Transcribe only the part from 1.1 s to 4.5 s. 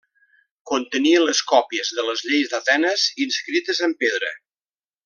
les còpies de les lleis d'Atenes, inscrites en pedra.